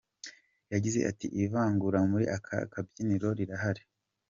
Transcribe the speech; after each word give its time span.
Yagize 0.73 0.99
ati 1.11 1.27
“Ivangura 1.43 1.99
muri 2.11 2.25
aka 2.35 2.57
kabyiniro 2.71 3.27
rirahari. 3.39 3.83